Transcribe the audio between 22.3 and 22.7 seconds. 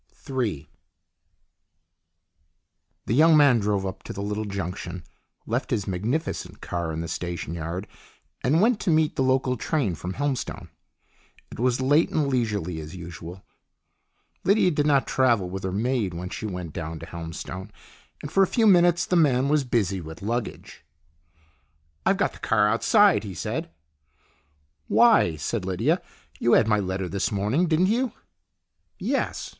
the car